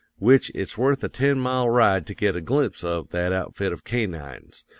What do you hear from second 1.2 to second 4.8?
mile ride to get a glimpse of that outfit of canines!